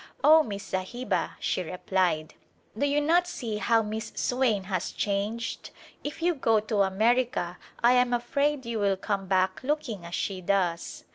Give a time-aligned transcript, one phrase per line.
[0.23, 2.33] "Oh, Miss Sahiba," she replied,
[2.75, 5.69] "do you not see how Miss Swain has changed?
[6.03, 10.41] If you go to America I am afraid you will come back looking as she
[10.41, 11.03] does."